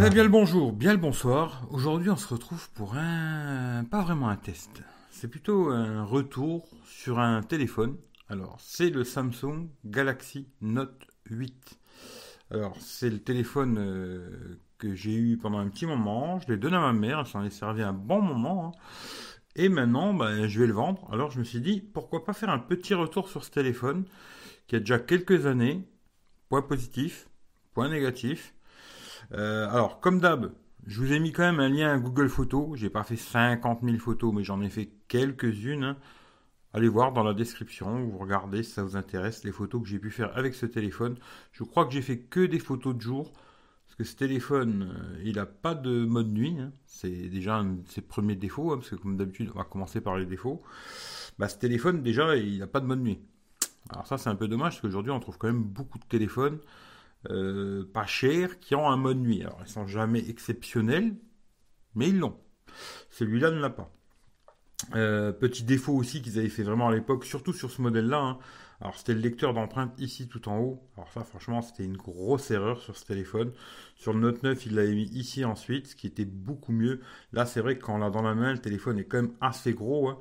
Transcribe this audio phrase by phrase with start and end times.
[0.00, 1.66] Eh bien le bonjour, bien le bonsoir.
[1.70, 3.84] Aujourd'hui on se retrouve pour un...
[3.84, 4.80] pas vraiment un test.
[5.10, 7.96] C'est plutôt un retour sur un téléphone.
[8.28, 11.80] Alors c'est le Samsung Galaxy Note 8.
[12.52, 16.38] Alors c'est le téléphone euh, que j'ai eu pendant un petit moment.
[16.38, 18.68] Je l'ai donné à ma mère, elle s'en est servi un bon moment.
[18.68, 18.78] Hein.
[19.56, 21.08] Et maintenant, ben, je vais le vendre.
[21.12, 24.04] Alors je me suis dit, pourquoi pas faire un petit retour sur ce téléphone
[24.68, 25.82] qui a déjà quelques années.
[26.48, 27.28] Point positif,
[27.74, 28.54] point négatif.
[29.32, 30.52] Euh, alors, comme d'hab,
[30.86, 32.78] je vous ai mis quand même un lien à Google Photos.
[32.78, 35.96] J'ai pas fait 50 000 photos, mais j'en ai fait quelques-unes.
[36.74, 39.98] Allez voir dans la description, vous regardez si ça vous intéresse les photos que j'ai
[39.98, 41.16] pu faire avec ce téléphone.
[41.52, 43.32] Je crois que j'ai fait que des photos de jour.
[43.86, 46.56] Parce que ce téléphone, euh, il n'a pas de mode nuit.
[46.60, 46.72] Hein.
[46.86, 48.72] C'est déjà un de ses premiers défauts.
[48.72, 50.62] Hein, parce que comme d'habitude, on va commencer par les défauts.
[51.38, 53.18] Bah, ce téléphone, déjà, il n'a pas de mode nuit.
[53.90, 56.58] Alors ça, c'est un peu dommage parce qu'aujourd'hui, on trouve quand même beaucoup de téléphones
[57.30, 59.42] euh, pas chers qui ont un mode nuit.
[59.42, 61.16] Alors, ils sont jamais exceptionnels,
[61.94, 62.38] mais ils l'ont.
[63.10, 63.92] Celui-là ne l'a pas.
[64.94, 68.20] Euh, petit défaut aussi qu'ils avaient fait vraiment à l'époque, surtout sur ce modèle-là.
[68.20, 68.38] Hein.
[68.80, 70.80] Alors c'était le lecteur d'empreintes ici tout en haut.
[70.96, 73.52] Alors ça franchement c'était une grosse erreur sur ce téléphone.
[73.96, 77.00] Sur le Note 9 il l'avait mis ici ensuite, ce qui était beaucoup mieux.
[77.32, 79.34] Là c'est vrai que quand on l'a dans la main, le téléphone est quand même
[79.40, 80.08] assez gros.
[80.08, 80.18] Hein.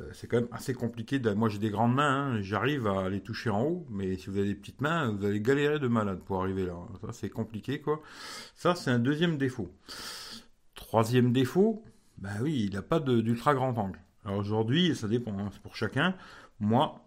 [0.00, 1.20] Euh, c'est quand même assez compliqué.
[1.34, 2.42] Moi, j'ai des grandes mains, hein.
[2.42, 5.40] j'arrive à les toucher en haut, mais si vous avez des petites mains, vous allez
[5.40, 6.74] galérer de malade pour arriver là.
[7.02, 8.00] Ça, c'est compliqué, quoi.
[8.56, 9.70] Ça, c'est un deuxième défaut.
[10.74, 11.84] Troisième défaut,
[12.18, 14.00] bah oui, il n'a pas d'ultra grand angle.
[14.24, 16.14] Alors aujourd'hui, ça dépend, hein, c'est pour chacun.
[16.60, 17.04] Moi,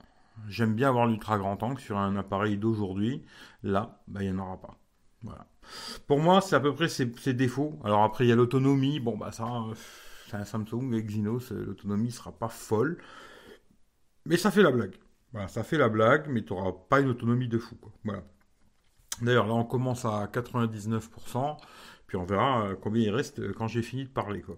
[0.48, 3.24] j'aime bien avoir l'ultra grand angle sur un appareil d'aujourd'hui.
[3.64, 4.78] Là, bah, il n'y en aura pas.
[5.24, 5.48] Voilà.
[6.08, 7.80] Pour moi, c'est à peu près ses, défauts.
[7.84, 9.00] Alors après, il y a l'autonomie.
[9.00, 9.48] Bon, bah ça,
[10.30, 12.98] c'est un Samsung Exynos, l'autonomie sera pas folle.
[14.26, 14.96] Mais ça fait la blague.
[15.32, 17.78] Voilà, ça fait la blague, mais tu n'auras pas une autonomie de fou.
[18.04, 18.24] Voilà.
[19.22, 21.58] D'ailleurs, là, on commence à 99%,
[22.08, 24.42] puis on verra euh, combien il reste euh, quand j'ai fini de parler.
[24.42, 24.58] Quoi.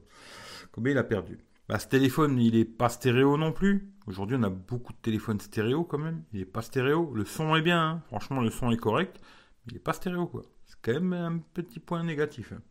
[0.72, 1.40] Combien il a perdu.
[1.68, 3.91] Bah, ce téléphone, il n'est pas stéréo non plus.
[4.07, 6.24] Aujourd'hui, on a beaucoup de téléphones stéréo quand même.
[6.34, 7.13] Il n'est pas stéréo.
[7.13, 8.01] Le son est bien, hein.
[8.07, 9.19] franchement, le son est correct.
[9.68, 10.44] Il n'est pas stéréo, quoi.
[10.66, 12.53] C'est quand même un petit point négatif.
[12.53, 12.62] Hein.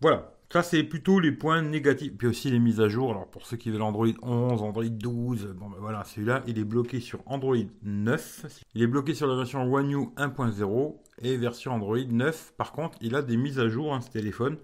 [0.00, 0.39] Voilà.
[0.52, 2.12] Ça, c'est plutôt les points négatifs.
[2.18, 3.12] Puis aussi les mises à jour.
[3.12, 6.64] Alors, pour ceux qui veulent Android 11, Android 12, bon, ben voilà, celui-là, il est
[6.64, 8.46] bloqué sur Android 9.
[8.74, 12.54] Il est bloqué sur la version One U 1.0 et version Android 9.
[12.56, 14.56] Par contre, il a des mises à jour, hein, ce téléphone.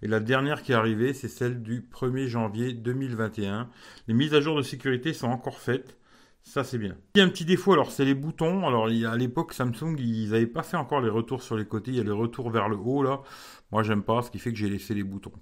[0.00, 3.68] Et la dernière qui est arrivée, c'est celle du 1er janvier 2021.
[4.08, 5.98] Les mises à jour de sécurité sont encore faites.
[6.46, 6.96] Ça, c'est bien.
[7.16, 8.68] Il y a un petit défaut, alors c'est les boutons.
[8.68, 11.90] Alors, à l'époque, Samsung, ils n'avaient pas fait encore les retours sur les côtés.
[11.90, 13.20] Il y a les retours vers le haut, là.
[13.72, 15.32] Moi, j'aime pas, ce qui fait que j'ai laissé les boutons.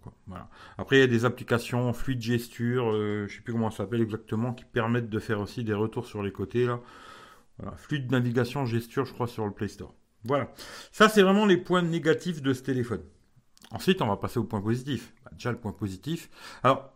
[0.79, 4.01] Après, il y a des applications fluide gesture, euh, je sais plus comment ça s'appelle
[4.01, 6.81] exactement, qui permettent de faire aussi des retours sur les côtés, là.
[7.59, 7.77] Voilà.
[7.77, 9.95] Fluide navigation gesture, je crois, sur le Play Store.
[10.25, 10.53] Voilà.
[10.91, 13.03] Ça, c'est vraiment les points négatifs de ce téléphone.
[13.71, 15.13] Ensuite, on va passer au point positif.
[15.23, 16.31] Bah, déjà, le point positif.
[16.63, 16.94] Alors,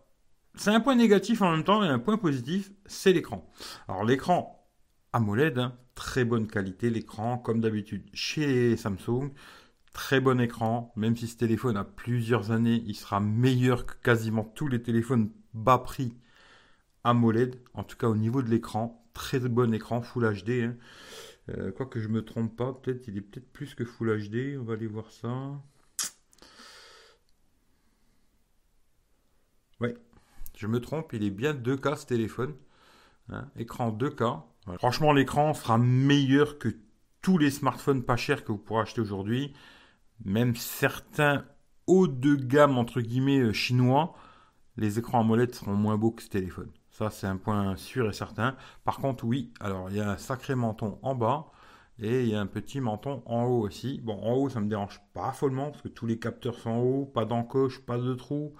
[0.58, 3.50] c'est un point négatif en même temps et un point positif, c'est l'écran.
[3.88, 4.68] Alors l'écran
[5.12, 9.30] AMOLED, hein, très bonne qualité, l'écran comme d'habitude chez Samsung,
[9.92, 14.44] très bon écran, même si ce téléphone a plusieurs années, il sera meilleur que quasiment
[14.44, 16.14] tous les téléphones bas prix
[17.04, 20.50] AMOLED, en tout cas au niveau de l'écran, très bon écran Full HD.
[20.62, 20.76] Hein.
[21.50, 24.58] Euh, quoi que je me trompe pas, peut-être il est peut-être plus que Full HD,
[24.60, 25.28] on va aller voir ça.
[29.80, 29.94] Ouais,
[30.58, 32.52] je me trompe, il est bien 2K ce téléphone.
[33.30, 34.42] Hein, écran 2K.
[34.78, 36.68] Franchement, l'écran sera meilleur que
[37.22, 39.54] tous les smartphones pas chers que vous pourrez acheter aujourd'hui.
[40.24, 41.44] Même certains
[41.86, 44.14] haut de gamme, entre guillemets, euh, chinois,
[44.76, 46.70] les écrans AMOLED seront moins beaux que ce téléphone.
[46.90, 48.56] Ça, c'est un point sûr et certain.
[48.84, 51.52] Par contre, oui, alors il y a un sacré menton en bas
[52.00, 54.00] et il y a un petit menton en haut aussi.
[54.02, 56.80] Bon, en haut, ça me dérange pas follement parce que tous les capteurs sont en
[56.80, 58.54] haut, pas d'encoche, pas de trou.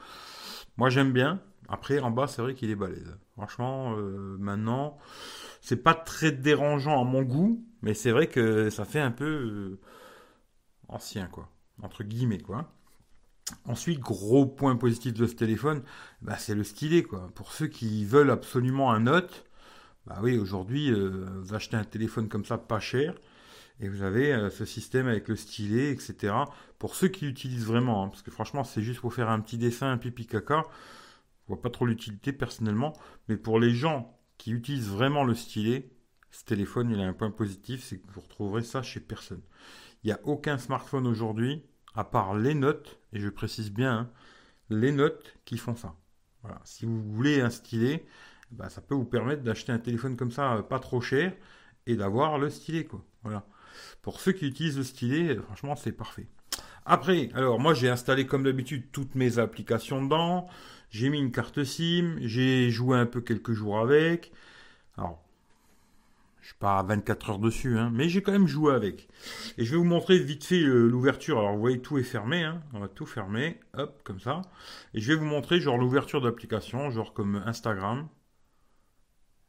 [0.77, 1.41] Moi, j'aime bien.
[1.69, 3.19] Après, en bas, c'est vrai qu'il est balèze.
[3.33, 4.97] Franchement, euh, maintenant,
[5.61, 9.27] c'est pas très dérangeant à mon goût, mais c'est vrai que ça fait un peu
[9.27, 9.81] euh,
[10.89, 11.51] ancien, quoi.
[11.83, 12.73] Entre guillemets, quoi.
[13.67, 15.83] Ensuite, gros point positif de ce téléphone,
[16.23, 17.31] bah, c'est le stylet, quoi.
[17.35, 19.45] Pour ceux qui veulent absolument un Note,
[20.07, 23.15] bah oui, aujourd'hui, euh, vous achetez un téléphone comme ça pas cher,
[23.81, 26.35] et vous avez ce système avec le stylet, etc.
[26.79, 29.59] Pour ceux qui l'utilisent vraiment, hein, parce que franchement, c'est juste pour faire un petit
[29.59, 30.65] dessin, un pipi caca.
[31.49, 32.93] Je vois pas trop l'utilité personnellement,
[33.29, 35.91] mais pour les gens qui utilisent vraiment le stylet,
[36.31, 39.41] ce téléphone, il a un point positif, c'est que vous retrouverez ça chez personne.
[40.05, 41.65] Il n'y a aucun smartphone aujourd'hui,
[41.95, 44.11] à part les notes, et je précise bien, hein,
[44.69, 45.97] les notes qui font ça.
[46.43, 46.61] Voilà.
[46.65, 48.07] Si vous voulez un stylet,
[48.51, 51.35] bah, ça peut vous permettre d'acheter un téléphone comme ça, euh, pas trop cher,
[51.87, 53.03] et d'avoir le stylet, quoi.
[53.23, 53.47] Voilà.
[54.03, 56.29] Pour ceux qui utilisent le stylet, euh, franchement, c'est parfait.
[56.91, 60.49] Après, alors moi j'ai installé comme d'habitude toutes mes applications dedans.
[60.91, 64.33] J'ai mis une carte SIM, j'ai joué un peu quelques jours avec.
[64.97, 65.23] Alors,
[66.41, 69.09] je suis pas à 24 heures dessus, hein, mais j'ai quand même joué avec.
[69.59, 71.39] Et je vais vous montrer vite fait euh, l'ouverture.
[71.39, 72.63] Alors vous voyez tout est fermé, hein.
[72.73, 74.41] on va tout fermer, hop, comme ça.
[74.95, 78.09] Et je vais vous montrer genre l'ouverture d'applications, genre comme Instagram.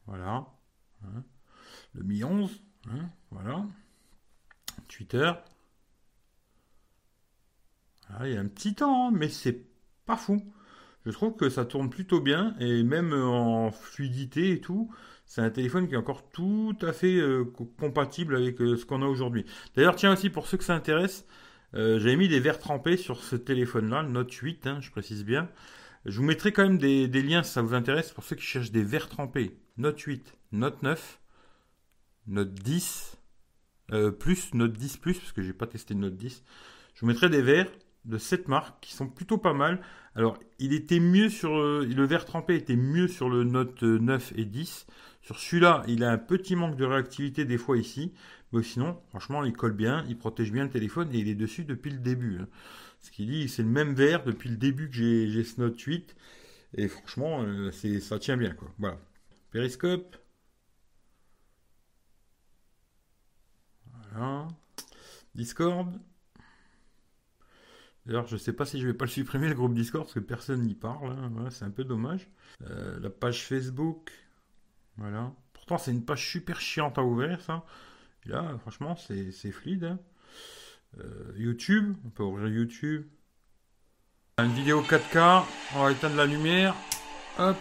[0.07, 0.47] Voilà.
[1.05, 1.23] Hein.
[1.93, 3.65] Le Mi 11, hein, voilà.
[4.89, 5.31] Twitter.
[8.09, 9.65] Ah, il y a un petit temps, hein, mais c'est
[10.05, 10.41] pas fou.
[11.09, 14.91] Je trouve que ça tourne plutôt bien et même en fluidité et tout,
[15.25, 17.45] c'est un téléphone qui est encore tout à fait euh,
[17.79, 19.43] compatible avec euh, ce qu'on a aujourd'hui.
[19.75, 21.25] D'ailleurs, tiens aussi pour ceux que ça intéresse,
[21.73, 25.49] euh, j'avais mis des verres trempés sur ce téléphone-là, Note 8, hein, je précise bien.
[26.05, 28.45] Je vous mettrai quand même des, des, liens si ça vous intéresse pour ceux qui
[28.45, 29.57] cherchent des verres trempés.
[29.77, 31.19] Note 8, Note 9,
[32.27, 33.17] Note 10,
[34.19, 36.43] plus Note 10 plus parce que j'ai pas testé Note 10.
[36.93, 37.71] Je vous mettrai des verres
[38.05, 39.81] de cette marque qui sont plutôt pas mal.
[40.15, 44.33] Alors, il était mieux sur euh, le verre trempé était mieux sur le Note 9
[44.35, 44.87] et 10.
[45.21, 48.13] Sur celui-là, il a un petit manque de réactivité des fois ici,
[48.51, 51.65] mais sinon, franchement, il colle bien, il protège bien le téléphone et il est dessus
[51.65, 52.39] depuis le début.
[52.41, 52.47] Hein.
[52.99, 56.15] Ce qui dit, c'est le même verre depuis le début que j'ai ce Note 8
[56.75, 58.69] et franchement, euh, c'est ça tient bien quoi.
[58.77, 58.97] Voilà.
[59.51, 60.15] Périscope.
[65.35, 65.99] Discord.
[68.09, 70.19] D'ailleurs, je sais pas si je vais pas le supprimer, le groupe Discord, parce que
[70.19, 71.11] personne n'y parle.
[71.11, 71.49] Hein.
[71.51, 72.27] c'est un peu dommage.
[72.63, 74.11] Euh, la page Facebook.
[74.97, 75.31] Voilà.
[75.53, 77.63] Pourtant, c'est une page super chiante à ouvrir, ça.
[78.25, 79.83] Là, franchement, c'est fluide.
[79.83, 79.99] Hein.
[80.97, 81.95] Euh, YouTube.
[82.03, 83.05] On peut ouvrir YouTube.
[84.39, 85.43] Une vidéo 4K.
[85.75, 86.73] On va éteindre la lumière.
[87.37, 87.57] Hop.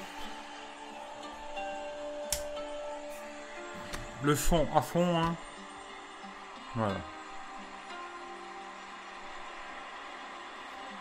[4.25, 5.23] Le son à fond.
[5.23, 5.37] Hein.
[6.75, 7.18] Voilà.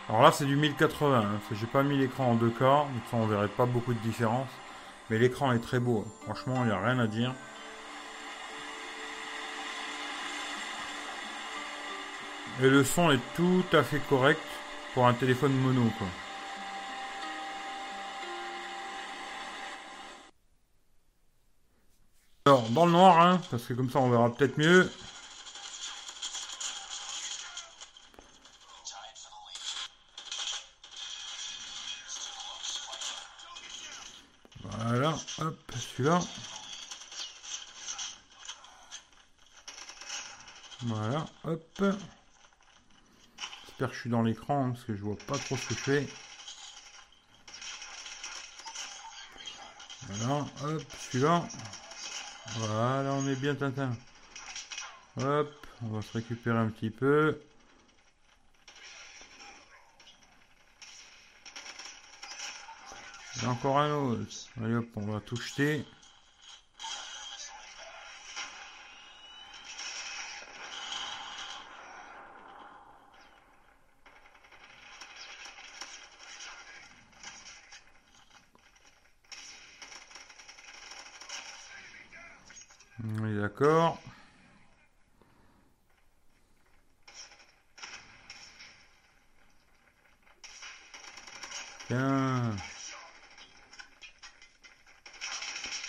[0.09, 1.19] Alors là, c'est du 1080.
[1.19, 1.39] Hein.
[1.51, 4.47] J'ai pas mis l'écran en 2K, donc ça, on verrait pas beaucoup de différence.
[5.09, 6.05] Mais l'écran est très beau.
[6.05, 6.11] Hein.
[6.23, 7.33] Franchement, il n'y a rien à dire.
[12.61, 14.41] Et le son est tout à fait correct
[14.93, 15.83] pour un téléphone mono.
[22.45, 24.89] Alors, dans le noir, hein, parce que comme ça, on verra peut-être mieux.
[35.39, 36.19] Hop, celui-là.
[40.81, 41.83] Voilà, hop.
[43.65, 45.75] J'espère que je suis dans l'écran, hein, parce que je vois pas trop ce que
[45.75, 46.07] je fais.
[50.07, 51.47] Voilà, hop, celui-là.
[52.55, 53.95] Voilà, on est bien Tintin.
[55.17, 57.39] Hop, on va se récupérer un petit peu.
[63.45, 64.31] Encore un autre.
[64.63, 65.85] Allez hop, on va tout jeter.
[83.03, 84.01] On est d'accord.
[91.87, 92.55] Tiens.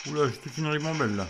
[0.07, 1.27] Oula, j'ai toute une ribambelle là.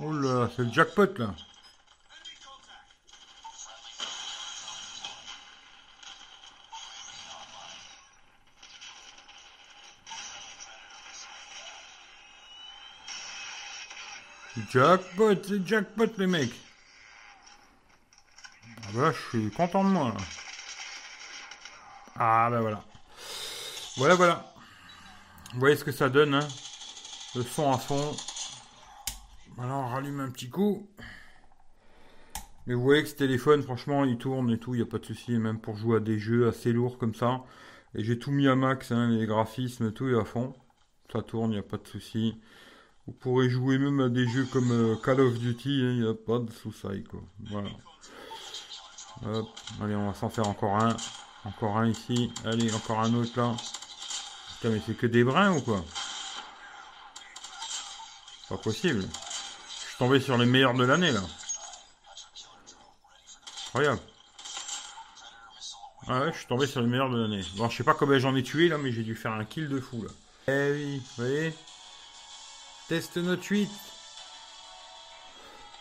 [0.00, 1.34] Oula, c'est le jackpot là.
[14.72, 16.71] Jackpot, c'est jackpot les mecs.
[18.94, 20.14] Je suis content de moi.
[22.16, 22.84] Ah ben voilà.
[23.96, 24.54] Voilà, voilà.
[25.54, 26.46] Vous voyez ce que ça donne, hein
[27.34, 28.14] Le son à fond.
[29.56, 30.90] Voilà, on rallume un petit coup.
[32.66, 34.98] Mais vous voyez que ce téléphone, franchement, il tourne et tout, il n'y a pas
[34.98, 37.44] de souci, même pour jouer à des jeux assez lourds comme ça.
[37.94, 40.54] Et j'ai tout mis à max, hein, les graphismes, tout est à fond.
[41.12, 42.38] Ça tourne, il n'y a pas de souci.
[43.06, 46.08] Vous pourrez jouer même à des jeux comme euh, Call of Duty, hein, il n'y
[46.08, 47.20] a pas de soucis, quoi.
[47.50, 47.70] Voilà.
[49.24, 49.48] Hop,
[49.82, 50.96] allez, on va s'en faire encore un.
[51.44, 52.32] Encore un ici.
[52.44, 53.54] Allez, encore un autre là.
[54.54, 55.84] Putain, mais c'est que des brins ou quoi?
[58.48, 59.02] Pas possible.
[59.02, 61.20] Je suis tombé sur les meilleurs de l'année là.
[63.68, 64.00] Incroyable.
[66.08, 67.44] Ah ouais, je suis tombé sur les meilleurs de l'année.
[67.56, 69.68] Bon, je sais pas combien j'en ai tué là, mais j'ai dû faire un kill
[69.68, 70.10] de fou là.
[70.48, 71.54] Eh oui, vous voyez?
[72.88, 73.70] Test Note 8.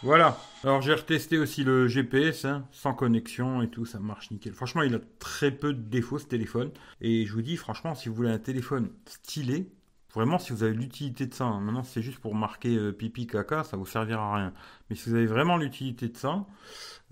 [0.03, 0.35] Voilà.
[0.63, 4.53] Alors j'ai retesté aussi le GPS, hein, sans connexion et tout, ça marche nickel.
[4.53, 6.71] Franchement, il a très peu de défauts ce téléphone.
[7.01, 9.71] Et je vous dis, franchement, si vous voulez un téléphone stylé,
[10.13, 13.27] vraiment, si vous avez l'utilité de ça, hein, maintenant c'est juste pour marquer euh, pipi
[13.27, 14.53] caca, ça vous servira à rien.
[14.89, 16.47] Mais si vous avez vraiment l'utilité de ça,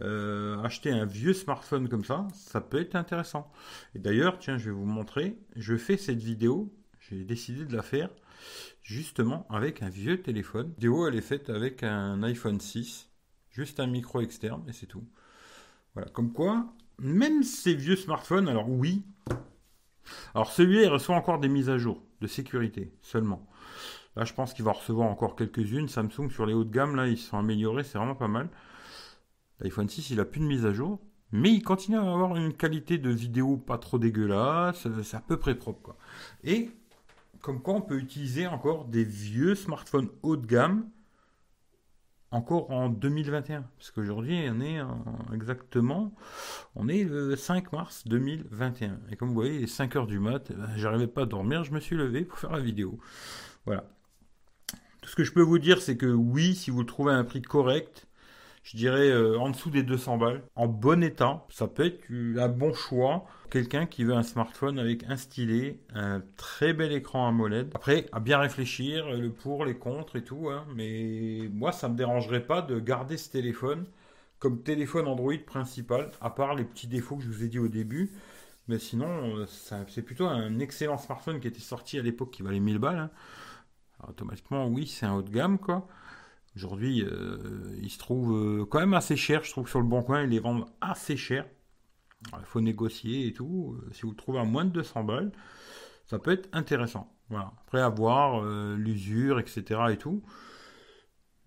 [0.01, 3.51] euh, acheter un vieux smartphone comme ça, ça peut être intéressant.
[3.93, 5.37] Et d'ailleurs, tiens, je vais vous montrer.
[5.55, 8.09] Je fais cette vidéo, j'ai décidé de la faire
[8.89, 10.73] justement avec un vieux téléphone.
[10.81, 13.07] La elle est faite avec un iPhone 6,
[13.51, 15.03] juste un micro externe et c'est tout.
[15.93, 19.03] Voilà, comme quoi, même ces vieux smartphones, alors oui,
[20.33, 23.47] alors celui-là, il reçoit encore des mises à jour de sécurité seulement.
[24.15, 25.87] Là, je pense qu'il va recevoir encore quelques-unes.
[25.87, 28.49] Samsung sur les hauts de gamme, là, ils sont améliorés, c'est vraiment pas mal.
[29.59, 30.99] L'iPhone 6, il a plus de mise à jour,
[31.31, 35.37] mais il continue à avoir une qualité de vidéo pas trop dégueulasse, c'est à peu
[35.37, 35.97] près propre, quoi.
[36.43, 36.71] Et
[37.41, 40.89] comme quoi on peut utiliser encore des vieux smartphones haut de gamme
[42.31, 43.65] encore en 2021.
[43.77, 44.79] Parce qu'aujourd'hui, on est
[45.33, 46.13] exactement,
[46.75, 48.99] on est le 5 mars 2021.
[49.11, 51.63] Et comme vous voyez, il est 5 heures du mat, ben, j'arrivais pas à dormir,
[51.63, 52.99] je me suis levé pour faire la vidéo.
[53.65, 53.85] Voilà.
[55.01, 57.15] Tout ce que je peux vous dire, c'est que oui, si vous le trouvez à
[57.15, 58.05] un prix correct,
[58.69, 61.43] je dirais euh, en dessous des 200 balles, en bon état.
[61.49, 62.03] Ça peut être
[62.37, 63.25] un bon choix.
[63.49, 67.71] Quelqu'un qui veut un smartphone avec un stylet, un très bel écran AMOLED.
[67.73, 70.49] Après, à bien réfléchir, le pour, les contre et tout.
[70.51, 70.67] Hein.
[70.75, 73.87] Mais moi, ça me dérangerait pas de garder ce téléphone
[74.37, 77.69] comme téléphone Android principal, à part les petits défauts que je vous ai dit au
[77.69, 78.11] début.
[78.67, 79.45] Mais sinon, euh,
[79.87, 82.99] c'est plutôt un excellent smartphone qui était sorti à l'époque qui valait 1000 balles.
[82.99, 83.09] Hein.
[84.07, 85.87] automatiquement, oui, c'est un haut de gamme, quoi.
[86.59, 89.45] Aujourd'hui, euh, il se trouve euh, quand même assez cher.
[89.45, 91.45] Je trouve sur le bon coin, ils les vendent assez cher.
[92.37, 93.77] Il faut négocier et tout.
[93.79, 95.31] Euh, si vous le trouvez à moins de 200 balles,
[96.05, 97.15] ça peut être intéressant.
[97.29, 97.53] Voilà.
[97.65, 98.43] Après avoir
[98.75, 99.79] l'usure, etc.
[99.91, 100.21] et tout.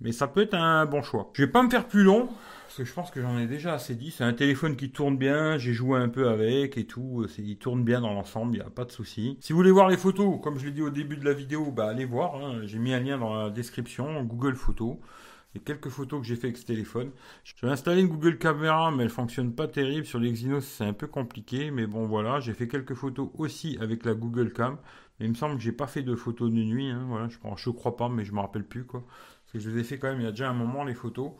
[0.02, 1.30] Mais ça peut être un bon choix.
[1.32, 2.28] Je vais pas me faire plus long
[2.72, 4.10] parce que je pense que j'en ai déjà assez dit.
[4.10, 7.26] C'est un téléphone qui tourne bien, j'ai joué un peu avec et tout.
[7.38, 9.36] Il tourne bien dans l'ensemble, il n'y a pas de souci.
[9.40, 11.70] Si vous voulez voir les photos, comme je l'ai dit au début de la vidéo,
[11.70, 12.36] bah allez voir.
[12.36, 12.62] Hein.
[12.64, 14.96] J'ai mis un lien dans la description, Google Photos.
[15.54, 17.10] A quelques photos que j'ai fait avec ce téléphone.
[17.44, 20.06] J'ai installé une Google Caméra, mais elle fonctionne pas terrible.
[20.06, 21.70] Sur l'Exynos, c'est un peu compliqué.
[21.70, 22.40] Mais bon, voilà.
[22.40, 24.78] J'ai fait quelques photos aussi avec la Google Cam.
[25.20, 26.88] Mais il me semble que j'ai pas fait de photos de nuit.
[26.88, 27.04] Hein.
[27.06, 29.04] Voilà, je, je crois pas, mais je me rappelle plus, quoi.
[29.54, 31.32] Je les ai fait quand même il y a déjà un moment, les photos.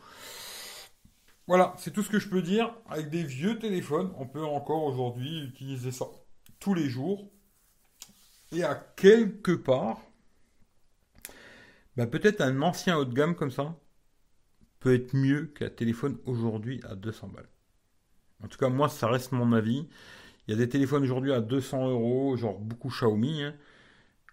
[1.47, 2.73] Voilà, c'est tout ce que je peux dire.
[2.89, 6.05] Avec des vieux téléphones, on peut encore aujourd'hui utiliser ça
[6.59, 7.29] tous les jours.
[8.51, 9.99] Et à quelque part,
[11.97, 13.75] bah, peut-être un ancien haut de gamme comme ça
[14.79, 17.49] peut être mieux qu'un téléphone aujourd'hui à 200 balles.
[18.43, 19.87] En tout cas, moi, ça reste mon avis.
[20.47, 23.55] Il y a des téléphones aujourd'hui à 200 euros, genre beaucoup Xiaomi, hein,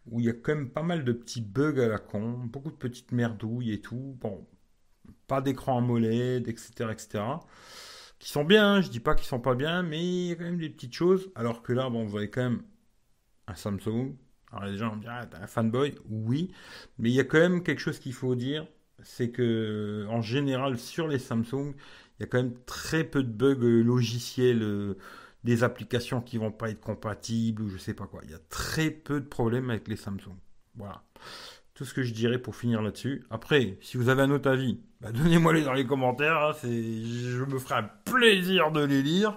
[0.06, 2.70] où il y a quand même pas mal de petits bugs à la con, beaucoup
[2.70, 4.16] de petites merdouilles et tout.
[4.20, 4.46] Bon,
[5.26, 7.24] pas d'écran AMOLED, etc., etc.
[8.18, 10.36] Qui sont bien, hein, je dis pas qu'ils sont pas bien, mais il y a
[10.36, 11.30] quand même des petites choses.
[11.34, 12.62] Alors que là, bon, vous voyez quand même
[13.46, 14.16] un Samsung.
[14.52, 16.50] Alors les gens vont dire, ah, un fanboy, oui,
[16.98, 18.66] mais il y a quand même quelque chose qu'il faut dire,
[19.02, 21.74] c'est que en général sur les Samsung,
[22.18, 24.98] il y a quand même très peu de bugs logiciels, euh,
[25.44, 28.20] des applications qui vont pas être compatibles ou je sais pas quoi.
[28.24, 30.36] Il y a très peu de problèmes avec les Samsung.
[30.76, 31.02] Voilà
[31.80, 33.24] tout ce que je dirais pour finir là-dessus.
[33.30, 36.36] Après, si vous avez un autre avis, bah, donnez-moi-les dans les commentaires.
[36.36, 39.34] Hein, je me ferai un plaisir de les lire.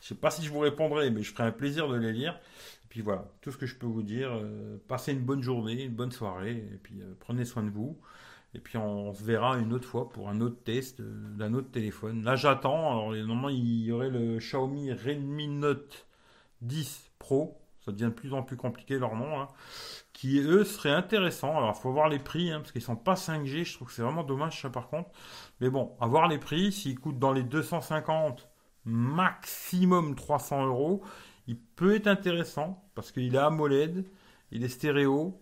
[0.00, 2.32] Je sais pas si je vous répondrai, mais je ferai un plaisir de les lire.
[2.32, 4.30] Et puis voilà, tout ce que je peux vous dire.
[4.32, 8.00] Euh, passez une bonne journée, une bonne soirée, et puis euh, prenez soin de vous.
[8.56, 11.70] Et puis on, se verra une autre fois pour un autre test euh, d'un autre
[11.70, 12.24] téléphone.
[12.24, 12.90] Là j'attends.
[12.90, 16.06] Alors normalement il y aurait le Xiaomi Redmi Note
[16.62, 17.60] 10 Pro.
[17.84, 19.40] Ça devient de plus en plus compliqué leur nom.
[19.40, 19.48] Hein
[20.16, 21.58] qui eux seraient intéressants.
[21.58, 23.92] Alors il faut voir les prix, hein, parce qu'ils sont pas 5G, je trouve que
[23.92, 25.10] c'est vraiment dommage ça par contre.
[25.60, 28.48] Mais bon, à voir les prix, s'ils coûtent dans les 250,
[28.86, 31.02] maximum 300 euros,
[31.46, 34.06] il peut être intéressant, parce qu'il est AMOLED,
[34.52, 35.38] il est stéréo.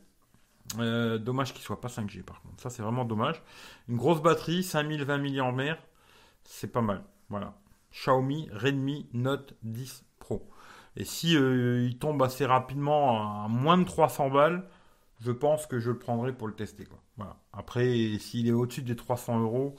[0.79, 3.43] Euh, dommage qu'il soit pas 5G par contre, ça c'est vraiment dommage.
[3.89, 5.77] Une grosse batterie, 5020 mAh,
[6.45, 7.05] c'est pas mal.
[7.29, 7.55] Voilà.
[7.93, 10.49] Xiaomi Redmi Note 10 Pro.
[10.97, 14.65] Et si euh, il tombe assez rapidement à moins de 300 balles,
[15.21, 16.87] je pense que je le prendrai pour le tester.
[16.87, 17.37] Quoi.
[17.53, 19.77] Après, s'il est au-dessus des 300 euros,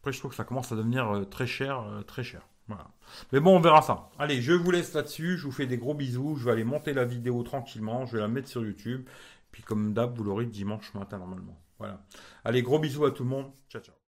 [0.00, 2.42] après je trouve que ça commence à devenir euh, très cher, très cher.
[2.68, 2.86] Voilà.
[3.32, 4.10] Mais bon, on verra ça.
[4.18, 5.36] Allez, je vous laisse là-dessus.
[5.36, 6.36] Je vous fais des gros bisous.
[6.36, 8.06] Je vais aller monter la vidéo tranquillement.
[8.06, 9.08] Je vais la mettre sur YouTube.
[9.52, 11.58] Puis comme d'hab, vous l'aurez dimanche matin normalement.
[11.78, 12.04] Voilà.
[12.44, 13.52] Allez, gros bisous à tout le monde.
[13.68, 13.99] Ciao, ciao.